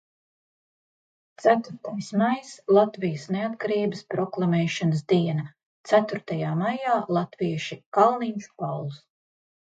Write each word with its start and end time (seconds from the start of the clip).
Ceturtais 1.41 2.07
maijs– 2.21 2.53
Latvijas 2.77 3.25
neatkarības 3.35 4.01
proklamēšanas 4.13 5.03
diena. 5.13 5.43
Ceturtajā 5.91 6.55
maijā 6.63 6.95
latvieši– 7.19 7.79
Kalniņš, 7.99 8.49
Pauls. 8.63 8.99